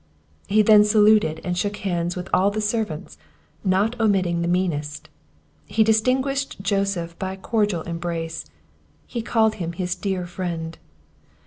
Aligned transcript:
He 0.47 0.63
then 0.63 0.83
saluted 0.83 1.41
and 1.43 1.55
shook 1.55 1.75
hands 1.77 2.15
with 2.15 2.27
all 2.33 2.49
the 2.49 2.59
servants, 2.59 3.19
not 3.63 3.99
omitting 3.99 4.41
the 4.41 4.47
meanest; 4.47 5.09
he 5.67 5.83
distinguished 5.83 6.59
Joseph 6.59 7.19
by 7.19 7.33
a 7.33 7.37
cordial 7.37 7.83
embrace; 7.83 8.45
he 9.05 9.21
called 9.21 9.53
him 9.61 9.73
his 9.73 9.93
dear 9.93 10.25
friend. 10.25 10.79